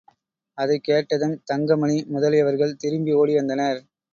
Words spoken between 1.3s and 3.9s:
தங்கமணி முதலியவர்கள் திரும்பி ஓடி வந்தனர்.